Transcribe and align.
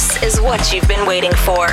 This 0.00 0.22
is 0.22 0.40
what 0.40 0.72
you've 0.72 0.88
been 0.88 1.06
waiting 1.06 1.30
for. 1.44 1.66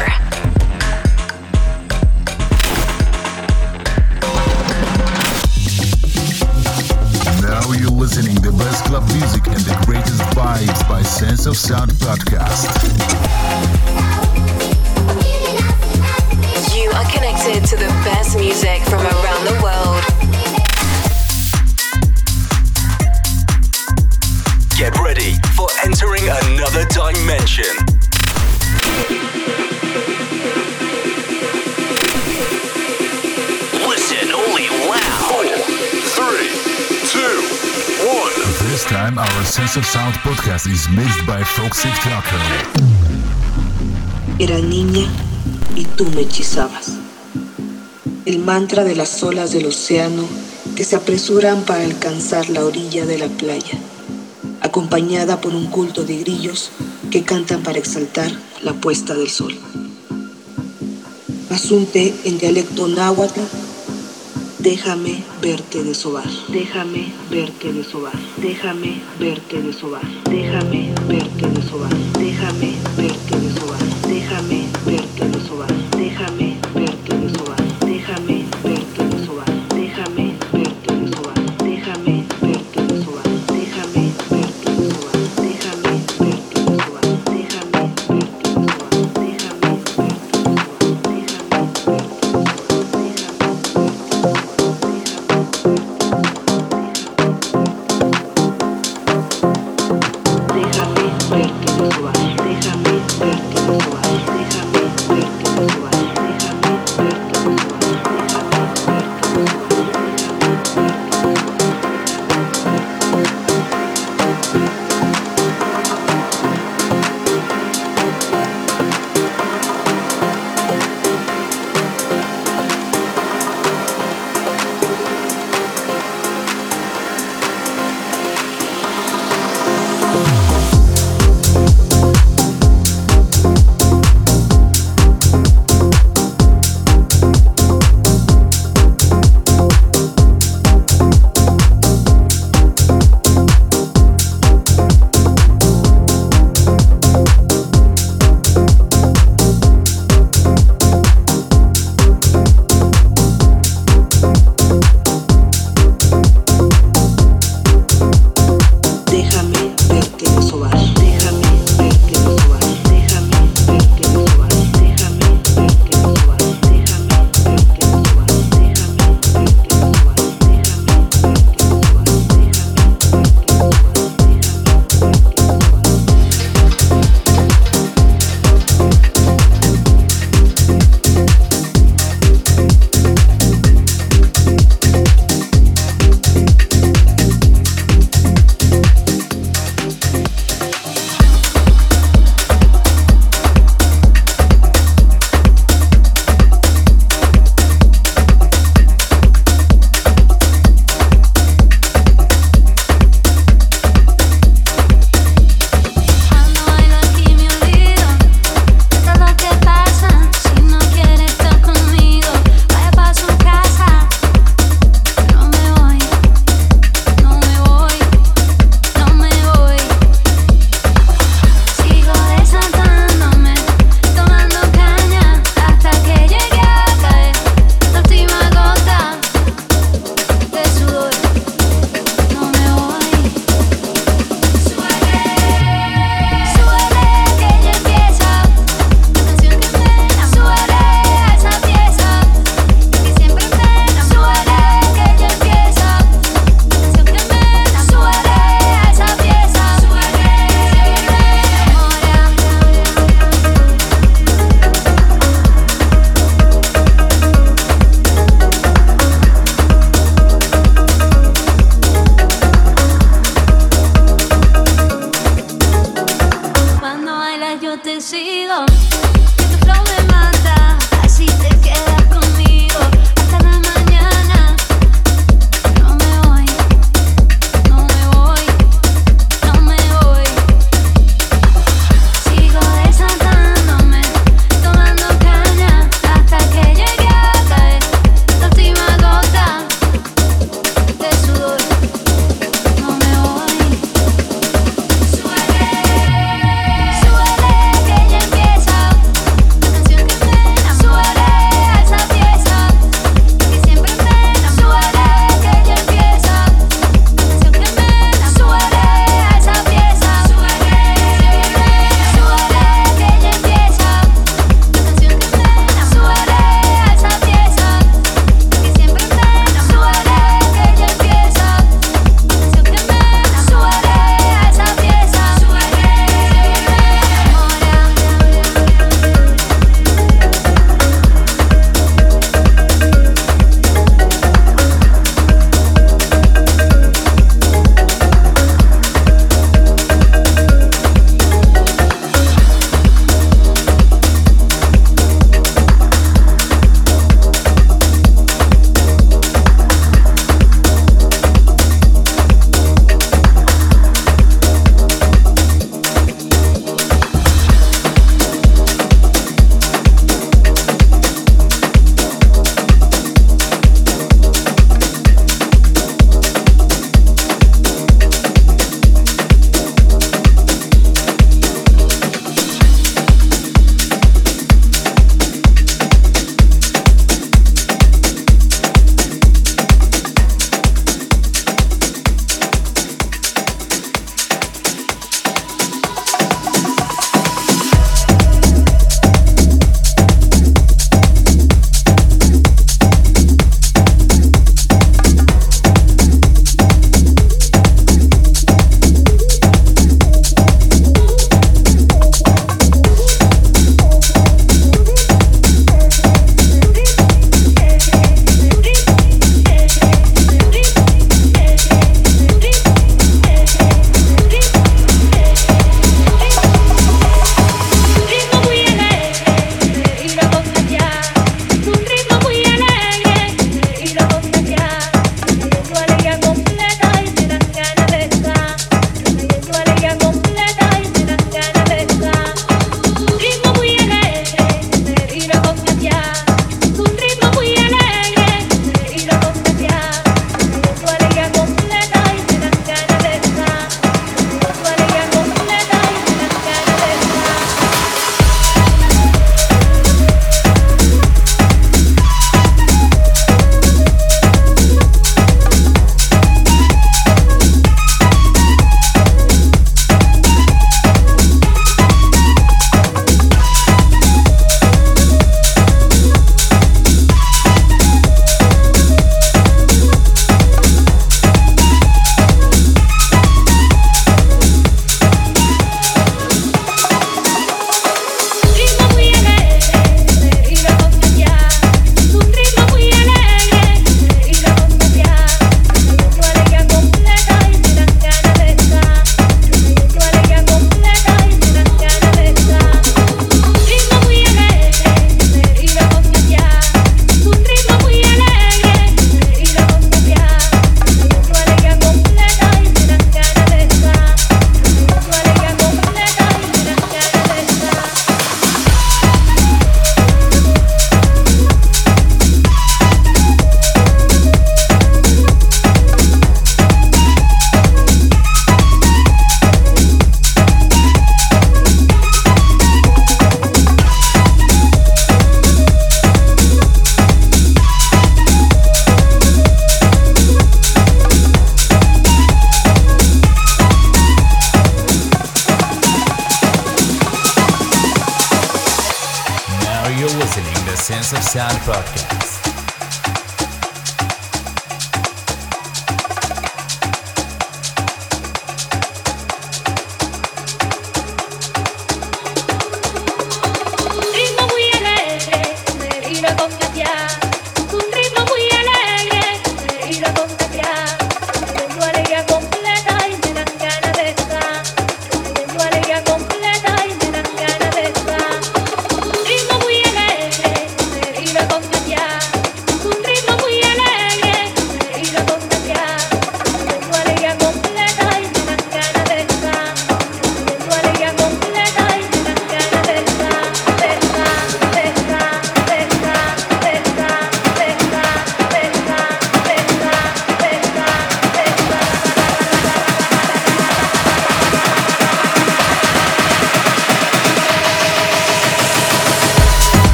Now 7.41 7.71
you're 7.71 7.89
listening 7.89 8.35
the 8.41 8.53
best 8.59 8.83
club 8.83 9.07
music 9.13 9.47
and 9.47 9.61
the 9.61 9.81
greatest 9.85 10.19
vibes 10.35 10.89
by 10.89 11.03
Sense 11.03 11.45
of 11.45 11.55
Sound 11.55 11.91
podcast. 11.91 12.67
You 16.75 16.91
are 16.91 17.09
connected 17.09 17.63
to 17.69 17.77
the 17.77 17.87
best 18.03 18.37
music 18.37 18.81
from 18.89 19.05
around 19.05 19.45
the 19.45 19.57
world. 19.63 20.03
Get 24.77 24.99
ready 24.99 25.35
for 25.55 25.69
entering 25.85 26.27
another 26.27 26.83
dimension. 26.89 27.96
Time, 38.89 39.19
our 39.19 39.43
Sense 39.43 39.75
of 39.75 39.85
Sound 39.85 40.15
podcast 40.23 40.65
is 40.65 40.87
by 41.27 41.43
Tucker. 41.43 42.39
Era 44.39 44.59
niña 44.59 45.09
y 45.75 45.83
tú 45.83 46.05
me 46.15 46.21
hechizabas. 46.21 46.93
El 48.25 48.39
mantra 48.39 48.85
de 48.85 48.95
las 48.95 49.21
olas 49.23 49.51
del 49.51 49.65
océano 49.65 50.23
que 50.77 50.85
se 50.85 50.95
apresuran 50.95 51.63
para 51.63 51.83
alcanzar 51.83 52.49
la 52.49 52.63
orilla 52.63 53.05
de 53.05 53.17
la 53.17 53.27
playa, 53.27 53.77
acompañada 54.61 55.41
por 55.41 55.53
un 55.53 55.65
culto 55.65 56.05
de 56.05 56.19
grillos 56.19 56.71
que 57.11 57.23
cantan 57.23 57.63
para 57.63 57.79
exaltar 57.79 58.31
la 58.61 58.71
puesta 58.71 59.15
del 59.15 59.29
sol. 59.29 59.53
Asunte 61.49 62.15
en 62.23 62.37
dialecto 62.37 62.87
náhuatl, 62.87 63.41
Déjame 64.67 65.23
verte 65.41 65.77
de 65.77 65.83
desovar. 65.85 66.27
Déjame 66.49 67.13
verte 67.29 67.67
de 67.69 67.73
desovar. 67.75 68.11
Déjame 68.35 69.01
verte 69.17 69.55
de 69.55 69.61
desovar. 69.61 70.01
Déjame 70.29 70.93
verte 71.07 71.47
de 71.47 71.61
desovar. 71.61 71.89
Déjame 72.19 72.73
verte 72.97 73.29
de 73.31 73.47
desovar. 73.47 73.79
Déjame 74.05 74.66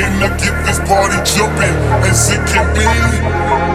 Can 0.00 0.22
I 0.22 0.28
get 0.38 0.56
this 0.64 0.78
party 0.88 1.16
jumping 1.28 1.76
as 2.08 2.30
it 2.30 2.40
can 2.48 2.64
be? 2.74 3.69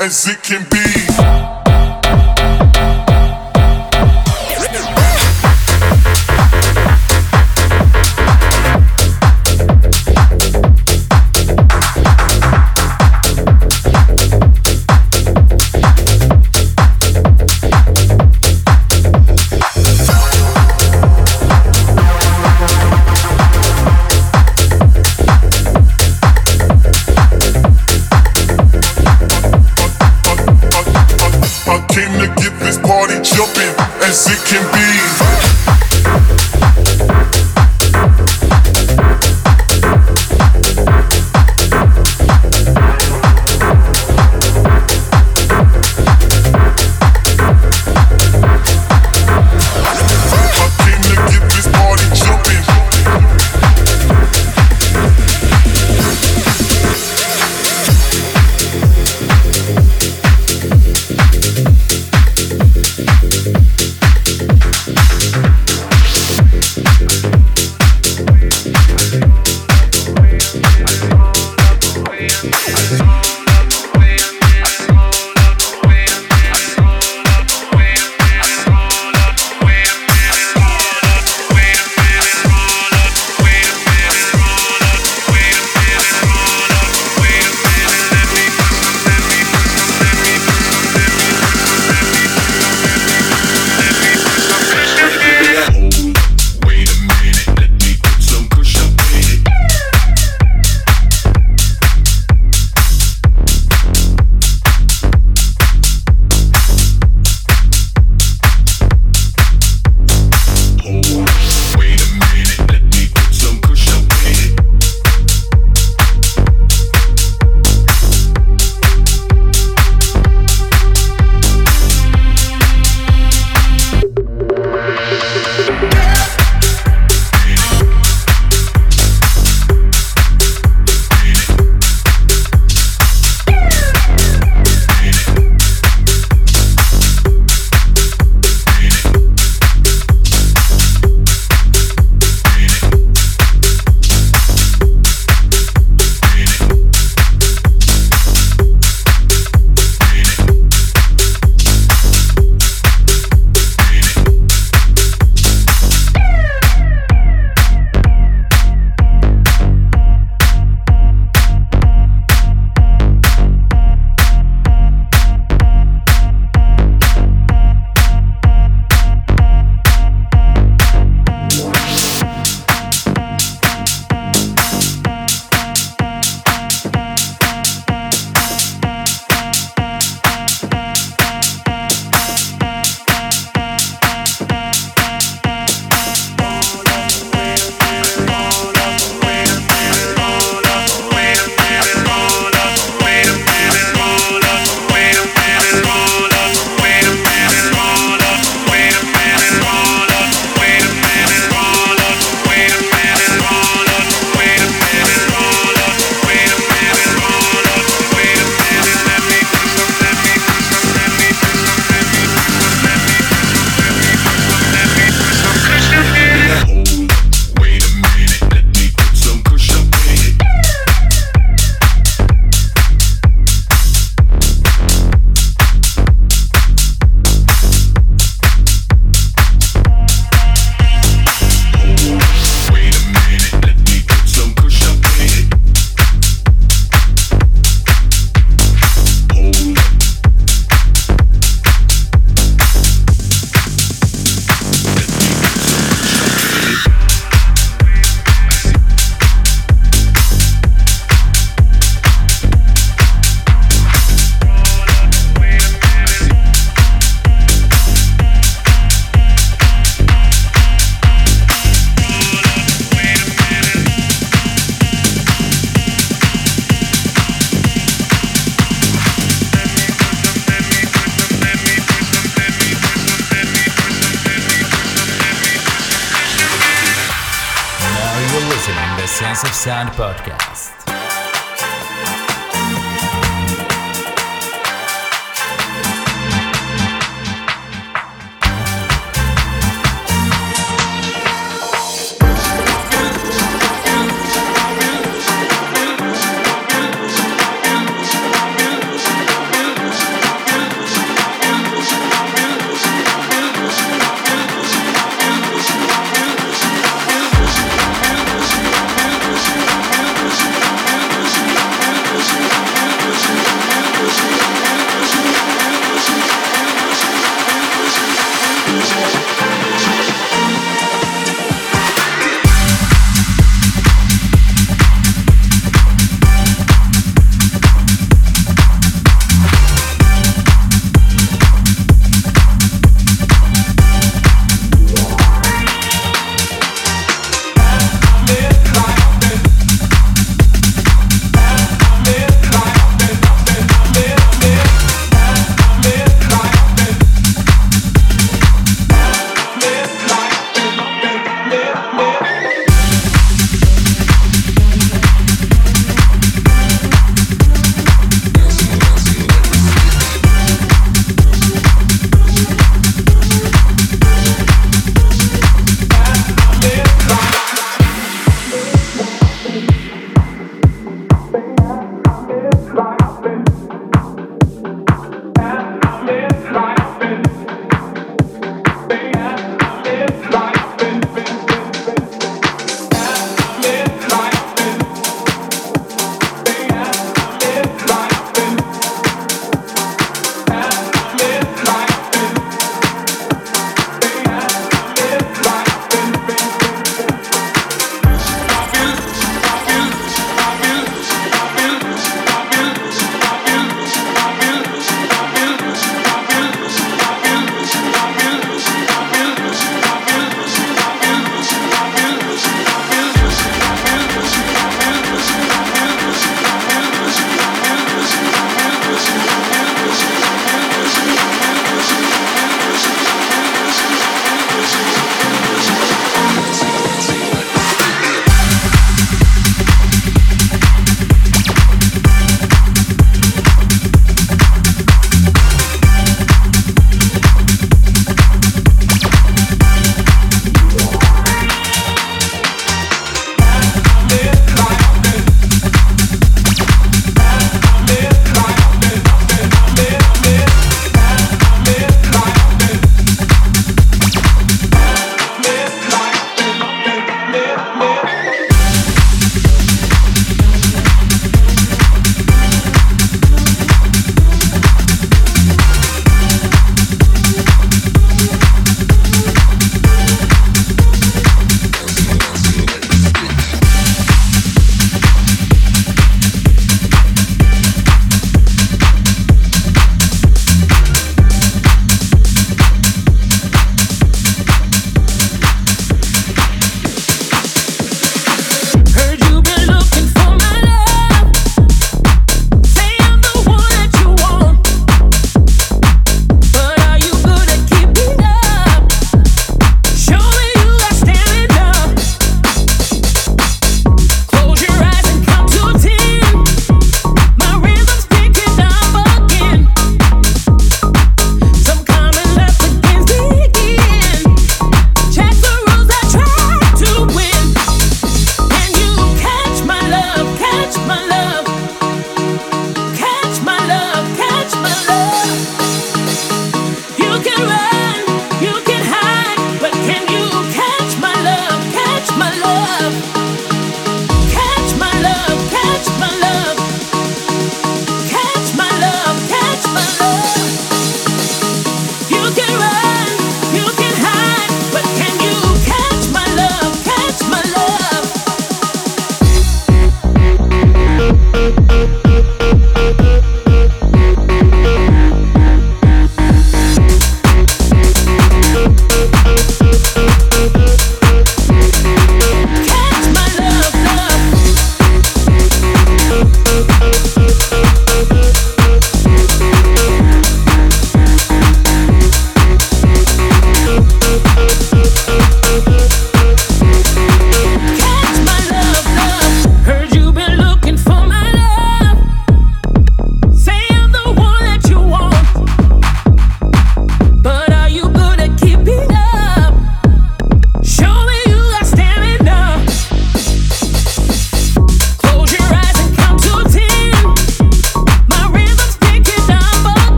As 0.00 0.26
it 0.26 0.42
can 0.42 0.66
be. 0.70 0.99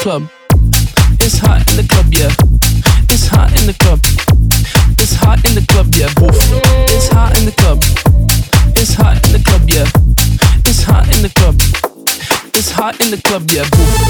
Club. 0.00 0.30
It's 1.20 1.36
hot 1.36 1.60
in 1.70 1.76
the 1.76 1.86
club, 1.86 2.06
yeah. 2.10 2.32
It's 3.10 3.26
hot 3.26 3.52
in 3.60 3.66
the 3.66 3.74
club. 3.74 4.00
It's 4.98 5.14
hot 5.14 5.44
in 5.44 5.54
the 5.54 5.60
club, 5.68 5.92
yeah. 5.94 6.08
Boof. 6.16 6.40
It's 6.88 7.08
hot 7.08 7.36
in 7.38 7.44
the 7.44 7.52
club. 7.52 7.84
It's 8.80 8.94
hot 8.94 9.20
in 9.26 9.32
the 9.32 9.42
club, 9.44 9.68
yeah. 9.68 9.84
It's 10.64 10.82
hot 10.82 11.04
in 11.14 11.20
the 11.20 11.28
club. 11.28 11.56
It's 12.54 12.70
hot 12.70 12.98
in 13.02 13.10
the 13.10 13.20
club, 13.20 13.50
yeah. 13.50 13.68
Boof. 13.68 14.09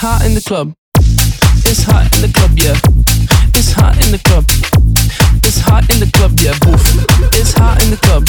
Hot 0.00 0.24
in 0.24 0.32
the 0.32 0.40
club. 0.40 0.72
It's 1.68 1.84
hot 1.84 2.08
in 2.16 2.24
the 2.24 2.32
club, 2.32 2.56
yeah. 2.56 2.72
It's 3.52 3.68
hot 3.76 4.00
in 4.00 4.08
the 4.08 4.22
club. 4.24 4.48
It's 5.44 5.60
hot 5.60 5.84
in 5.92 6.00
the 6.00 6.08
club, 6.16 6.40
yeah. 6.40 6.56
Boof. 6.64 6.80
It's 7.36 7.52
hot 7.52 7.84
in 7.84 7.92
the 7.92 8.00
club. 8.00 8.24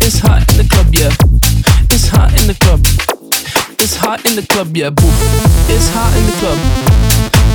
It's 0.00 0.16
hot 0.24 0.40
in 0.48 0.56
the 0.56 0.64
club, 0.64 0.88
yeah. 0.96 1.12
It's 1.92 2.08
hot 2.08 2.32
in 2.40 2.48
the 2.48 2.56
club. 2.56 2.80
It's 3.76 3.92
hot 3.92 4.24
in 4.24 4.40
the 4.40 4.46
club, 4.48 4.72
yeah. 4.72 4.88
Boof. 4.88 5.12
It's 5.68 5.92
hot 5.92 6.16
in 6.16 6.24
the 6.24 6.36
club. 6.40 6.56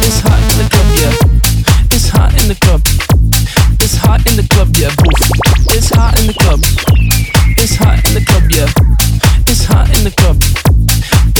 It's 0.05 0.21
hot 0.21 0.37
in 0.45 0.61
the 0.61 0.69
club, 0.69 0.89
yeah. 0.93 1.13
It's 1.97 2.05
hot 2.13 2.29
in 2.37 2.45
the 2.45 2.57
club. 2.61 2.85
It's 3.81 3.97
hot 3.97 4.21
in 4.29 4.37
the 4.37 4.45
club, 4.53 4.69
yeah. 4.77 4.93
Boof. 5.01 5.17
It's 5.73 5.89
hot 5.89 6.13
in 6.21 6.29
the 6.29 6.37
club. 6.45 6.61
It's 7.57 7.73
hot 7.73 8.05
in 8.05 8.13
the 8.13 8.21
club, 8.21 8.45
yeah. 8.53 8.69
It's 9.49 9.65
hot 9.65 9.89
in 9.97 10.05
the 10.05 10.13
club. 10.13 10.37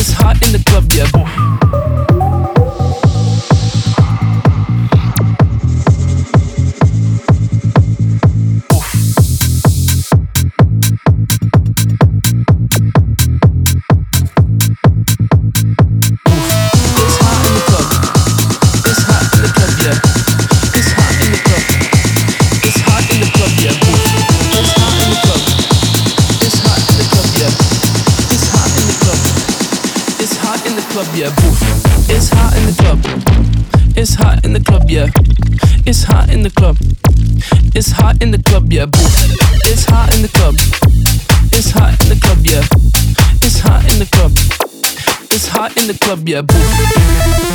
It's 0.08 0.14
hot 0.14 0.40
in 0.46 0.52
the 0.52 0.60
club, 0.60 0.94
yeah. 0.94 2.45
Yeah. 31.16 31.30
Boof. 31.36 31.62
It's 32.10 32.30
hot 32.30 32.56
in 32.58 32.66
the 32.66 32.76
club. 32.82 33.00
It's 33.96 34.16
hot 34.16 34.44
in 34.44 34.52
the 34.52 34.60
club, 34.60 34.90
yeah. 34.90 35.08
It's 35.86 36.04
hot 36.04 36.30
in 36.30 36.42
the 36.44 36.50
club. 36.50 36.78
It's 37.74 37.92
hot 37.92 38.22
in 38.22 38.32
the 38.32 38.42
club, 38.42 38.72
yeah. 38.72 38.86
Boof. 38.86 39.16
It's 39.66 39.86
hot 39.86 40.14
in 40.16 40.22
the 40.22 40.28
club. 40.28 40.56
It's 41.54 41.72
hot 41.72 41.96
in 42.04 42.10
the 42.10 42.20
club, 42.20 42.40
yeah. 42.44 42.64
It's 43.42 43.60
hot 43.60 43.84
in 43.92 44.00
the 44.00 44.06
club. 44.12 44.32
It's 45.32 45.48
hot 45.48 45.78
in 45.78 45.88
the 45.88 45.98
club, 45.98 46.28
yeah. 46.28 46.42
Boof. 46.42 47.55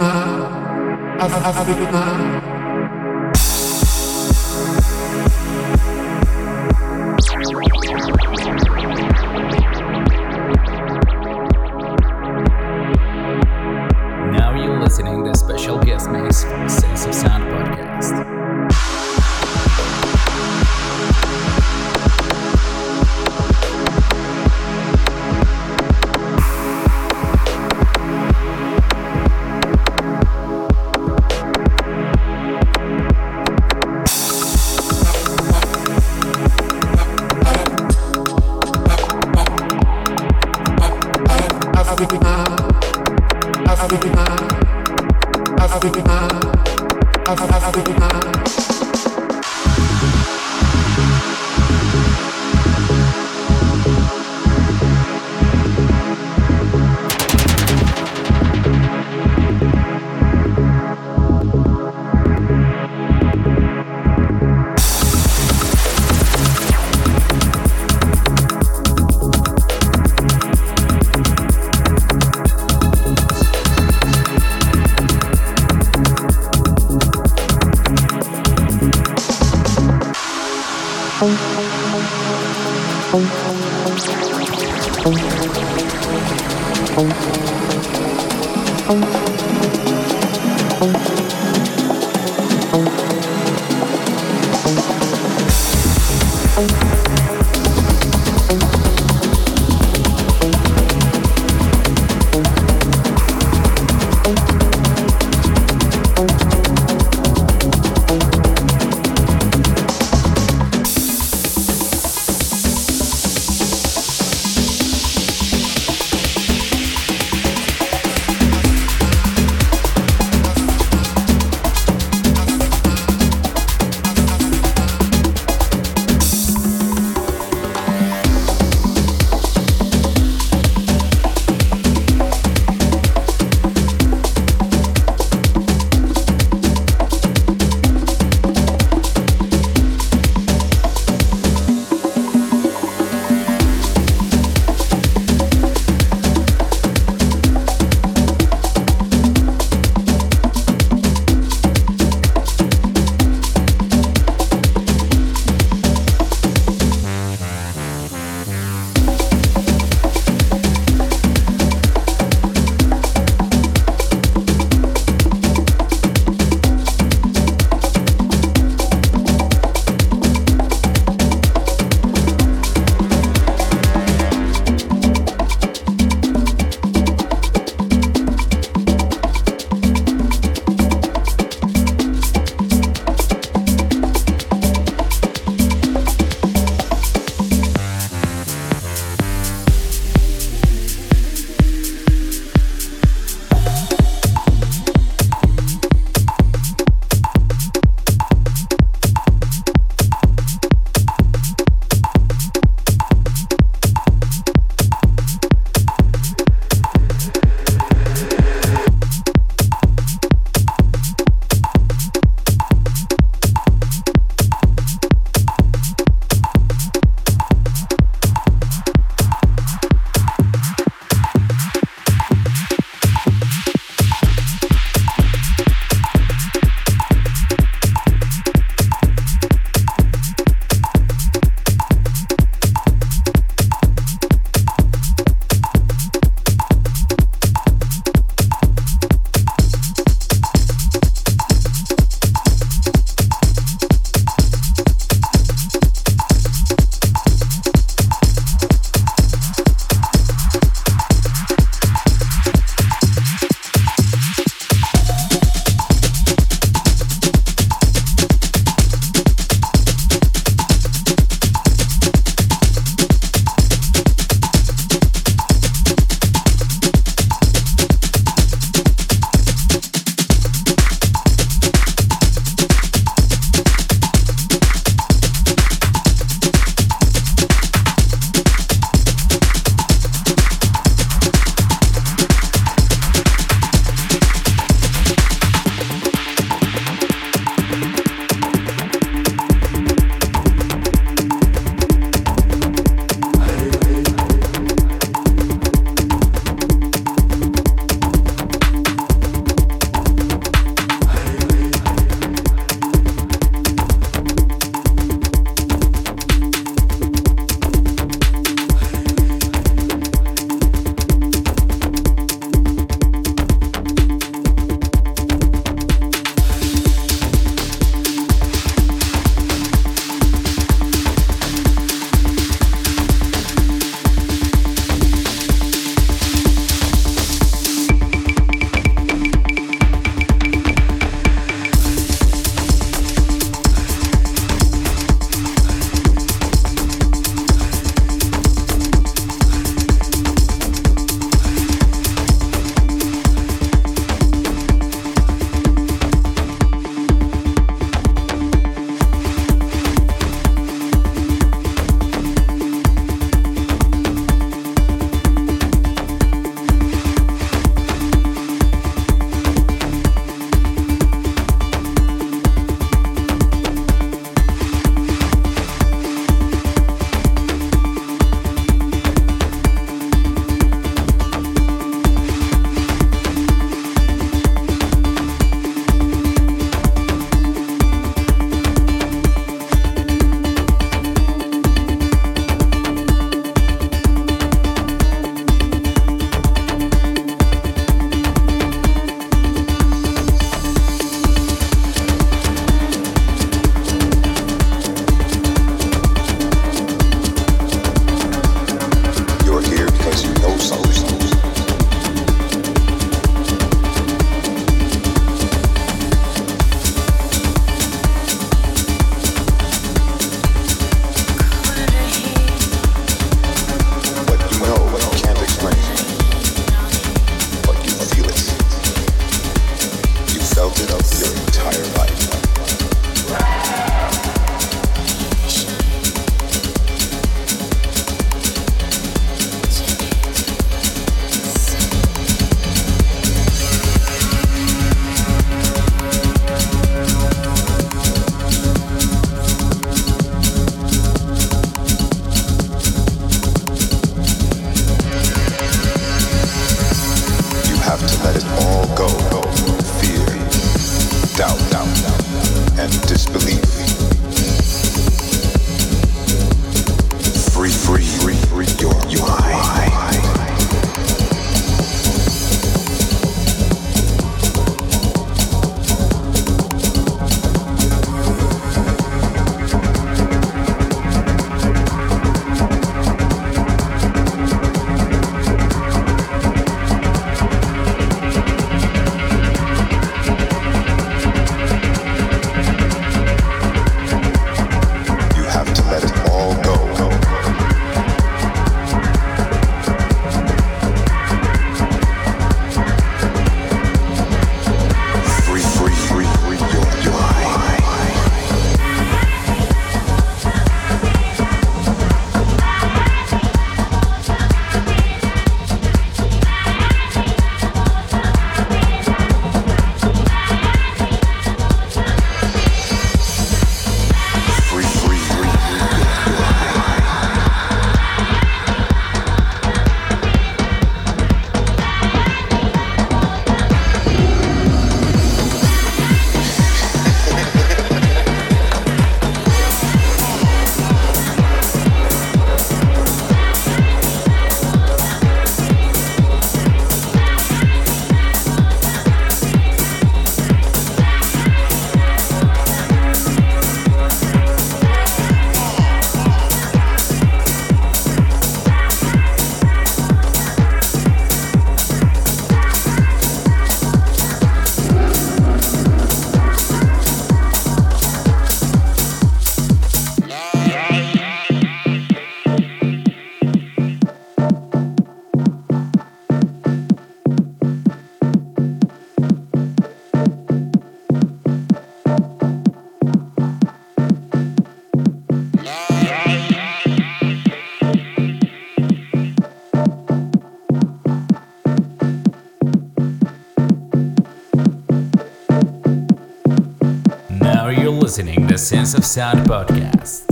listening 588.11 588.45
the 588.45 588.57
Sense 588.57 588.93
of 588.93 589.05
Sound 589.05 589.47
podcast. 589.47 590.30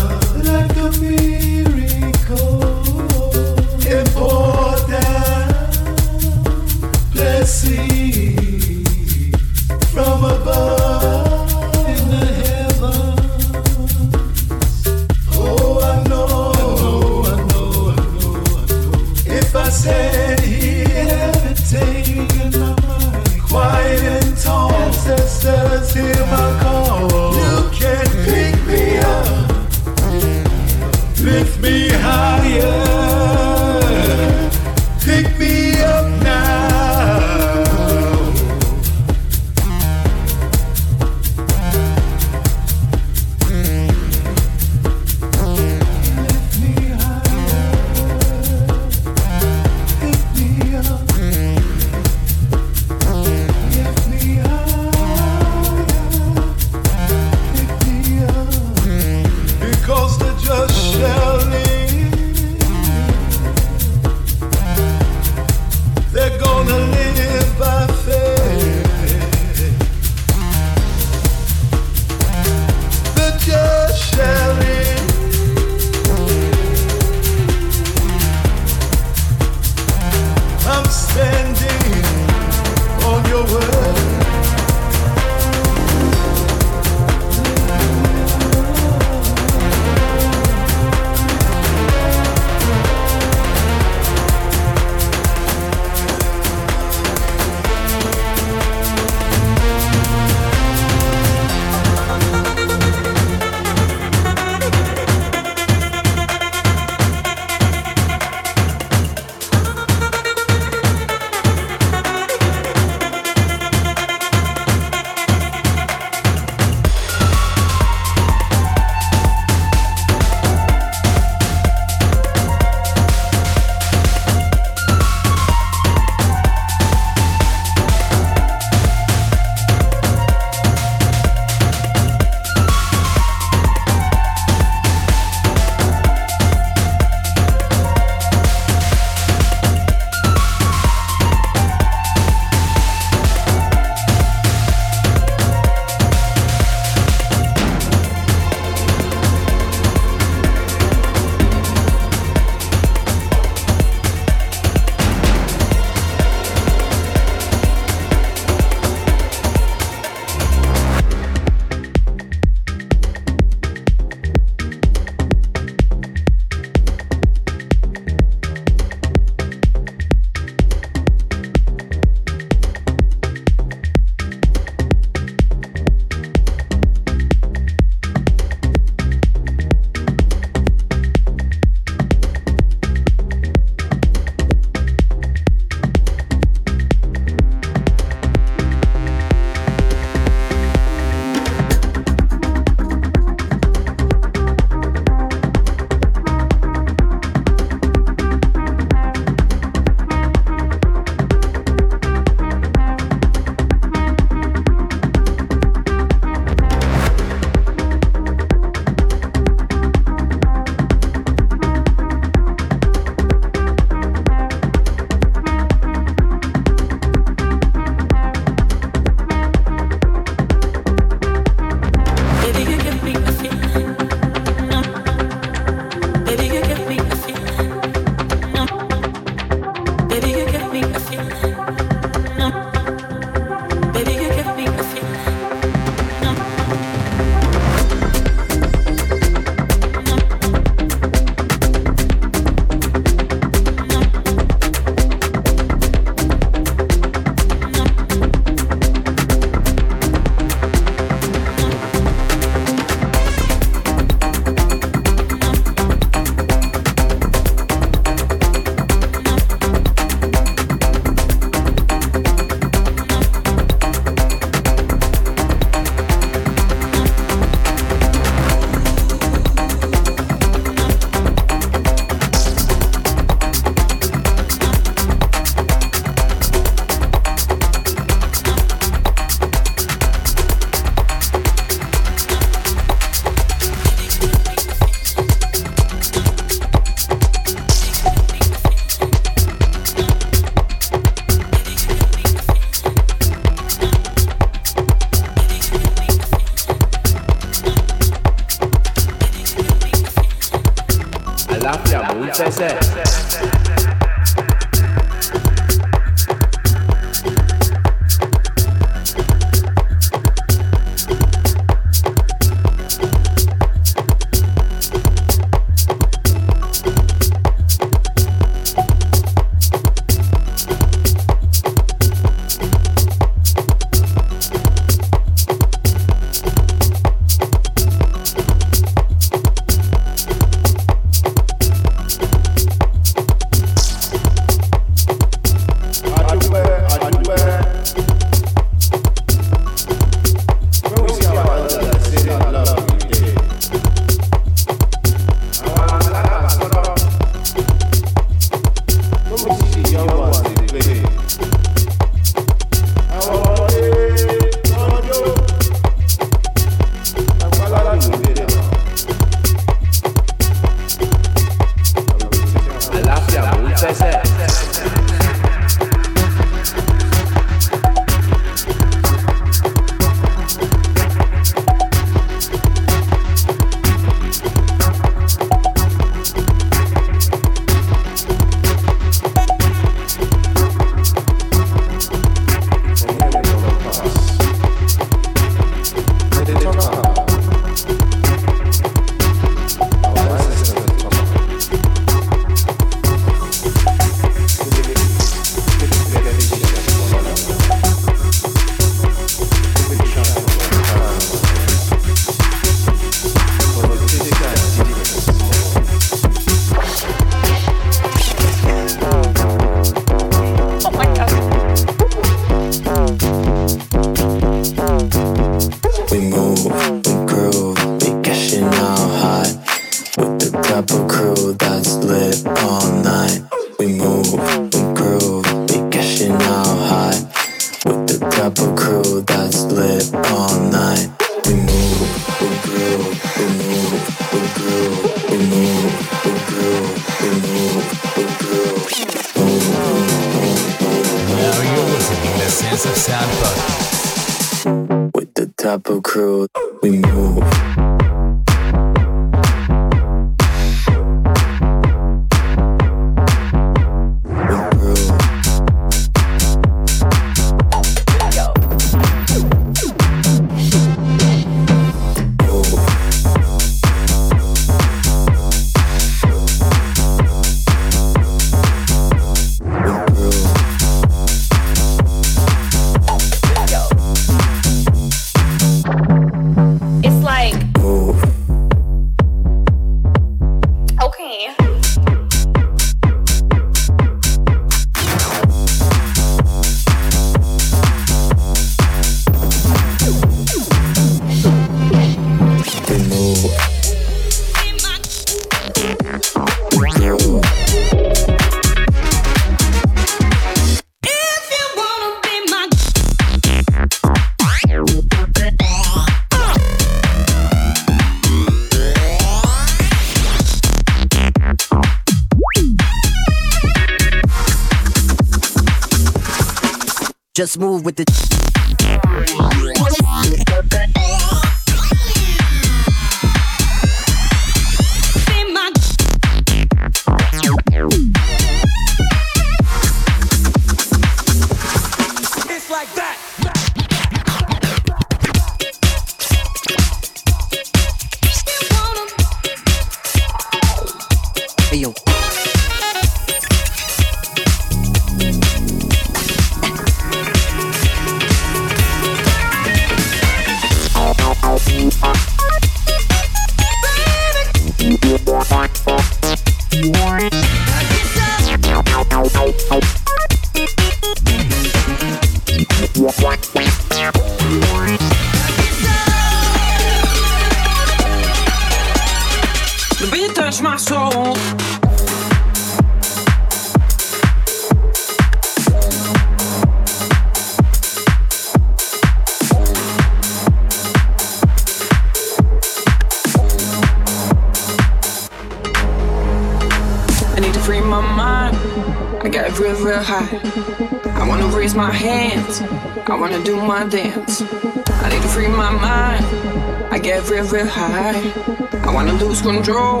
Control. 599.44 600.00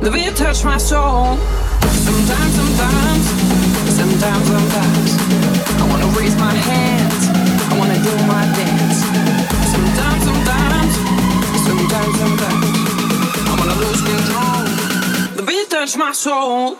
The 0.00 0.10
beat 0.10 0.34
touch 0.34 0.64
my 0.64 0.78
soul. 0.78 1.36
Sometimes, 2.08 2.52
sometimes, 2.60 3.24
sometimes, 4.00 4.46
sometimes. 4.48 5.10
I 5.82 5.86
wanna 5.90 6.06
raise 6.18 6.34
my 6.36 6.54
hands. 6.54 7.22
I 7.70 7.78
wanna 7.78 8.00
do 8.08 8.14
my 8.24 8.44
dance. 8.56 8.98
Sometimes, 9.74 10.22
sometimes, 10.24 10.92
sometimes, 11.68 12.14
sometimes. 12.22 12.66
I 13.50 13.54
wanna 13.58 13.76
lose 13.84 14.00
control. 14.10 15.36
The 15.36 15.42
beat 15.46 15.68
touch 15.68 15.94
my 15.98 16.12
soul. 16.12 16.78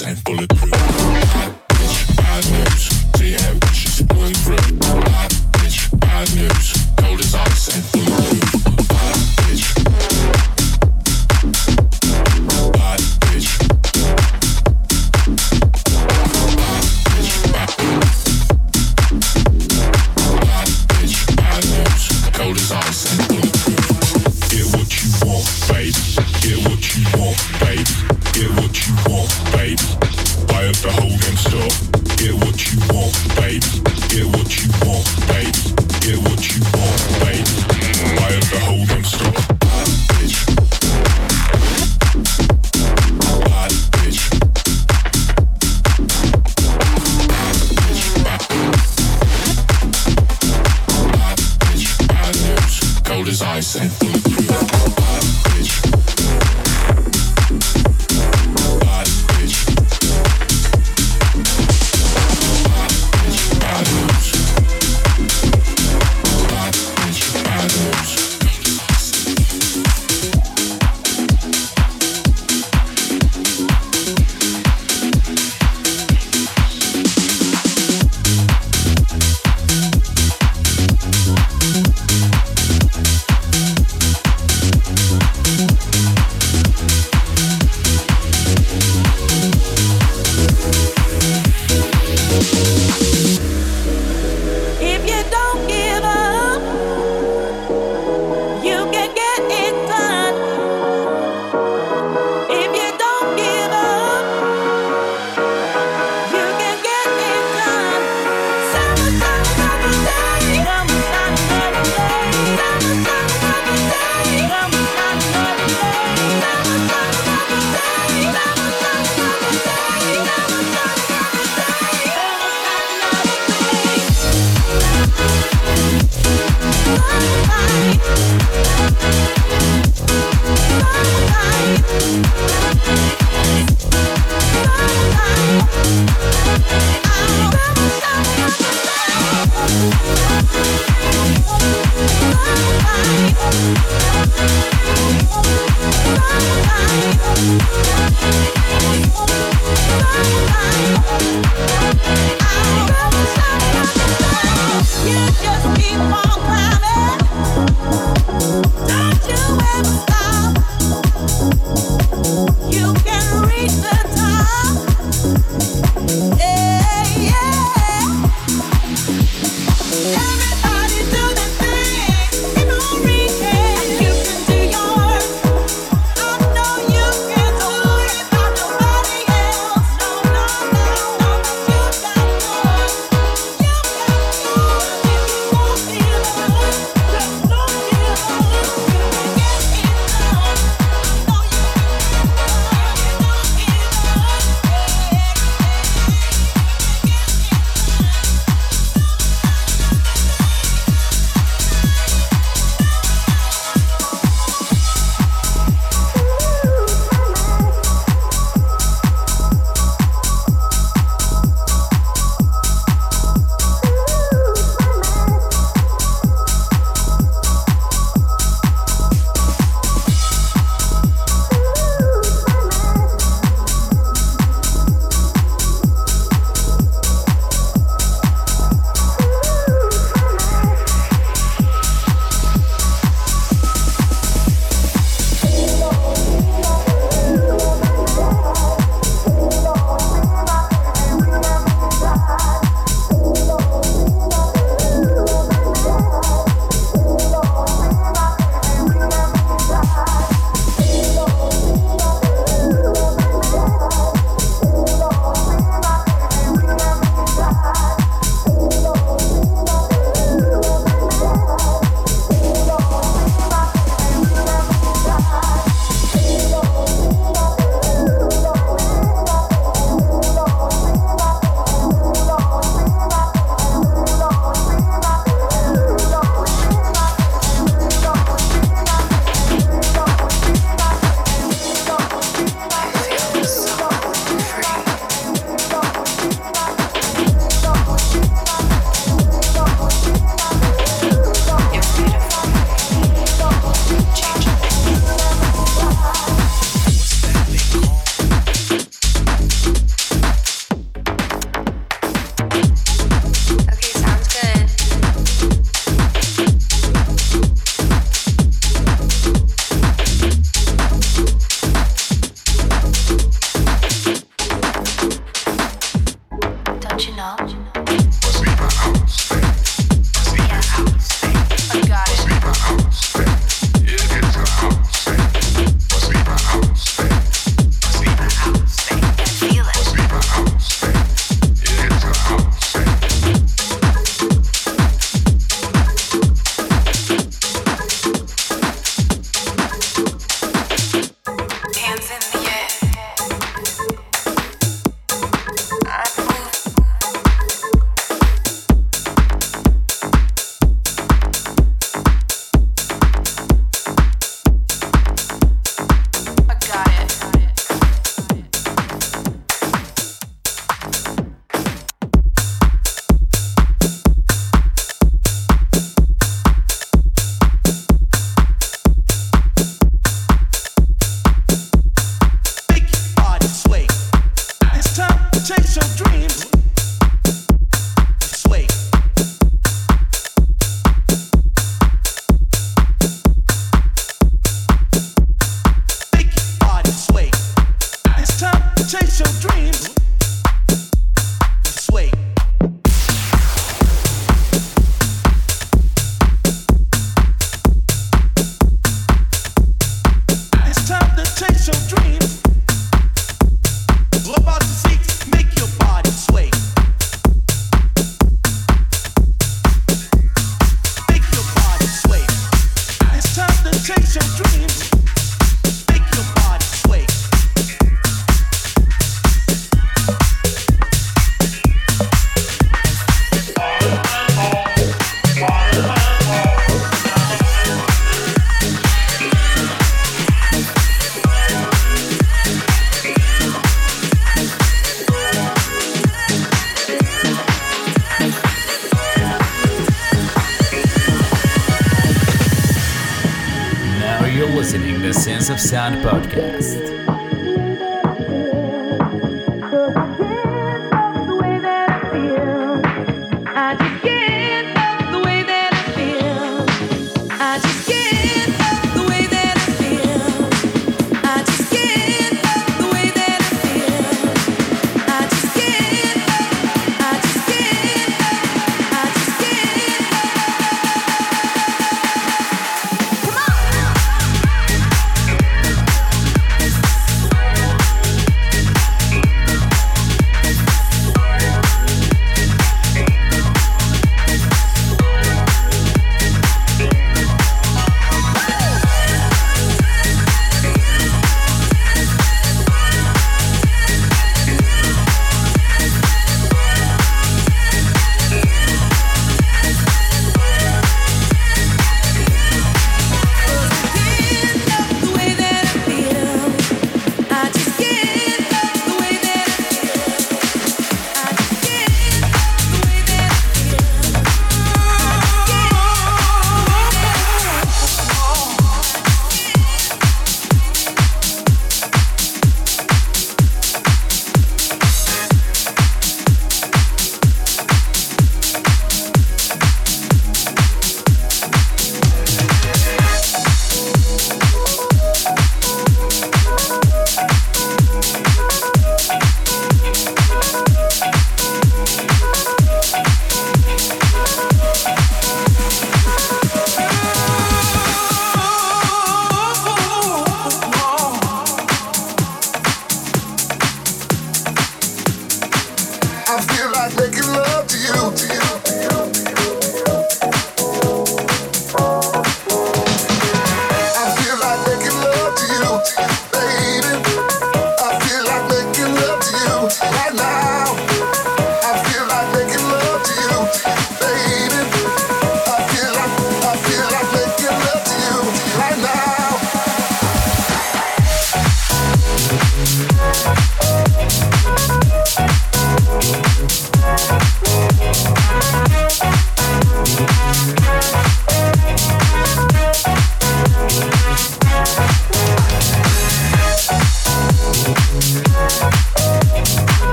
sen 0.00 0.16
kun 0.24 0.49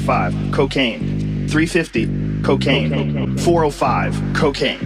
345, 0.00 0.52
cocaine. 0.52 1.48
350, 1.48 2.42
cocaine. 2.42 3.38
405, 3.38 4.34
cocaine. 4.34 4.78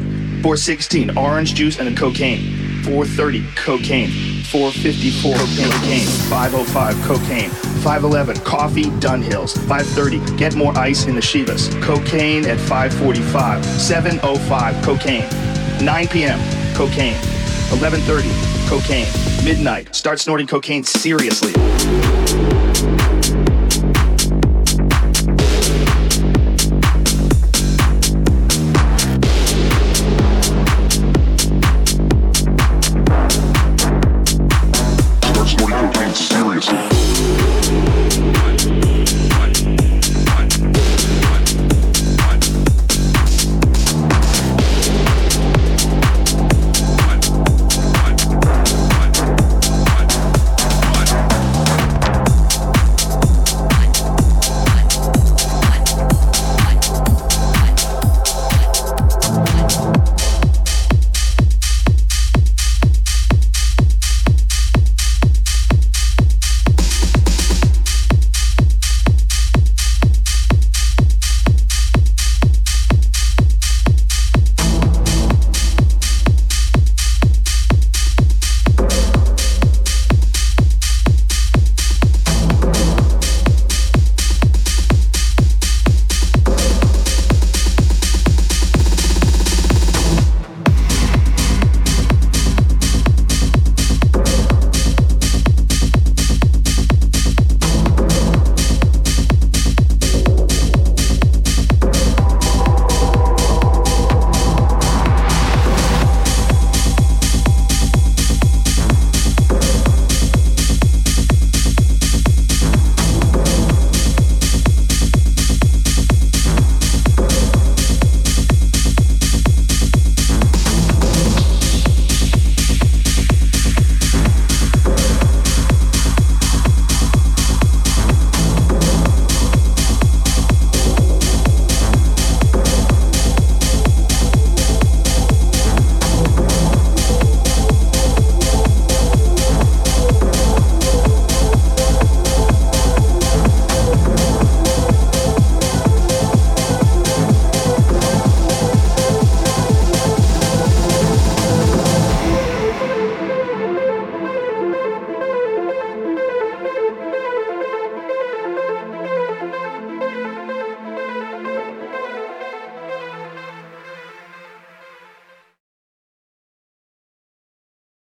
416, 0.43 1.17
orange 1.17 1.55
juice 1.55 1.79
and 1.79 1.89
a 1.89 1.99
cocaine. 1.99 2.83
430, 2.85 3.43
cocaine. 3.57 4.11
454, 4.45 5.33
cocaine. 5.35 6.07
505, 6.29 6.95
cocaine. 7.07 7.51
511, 7.81 8.37
coffee, 8.45 8.85
Dunhills. 9.01 9.57
530, 9.67 10.37
get 10.37 10.55
more 10.57 10.77
ice 10.77 11.07
in 11.07 11.15
the 11.15 11.23
Chivas. 11.23 11.71
Cocaine 11.83 12.45
at 12.47 12.61
545. 12.61 13.65
705, 13.65 14.85
cocaine. 14.85 15.25
9 15.83 16.09
p.m., 16.09 16.39
cocaine. 16.75 17.17
11:30, 17.71 18.69
cocaine. 18.69 19.07
Midnight. 19.45 19.95
Start 19.95 20.21
snorting 20.21 20.47
cocaine 20.47 20.85
seriously. 20.85 21.53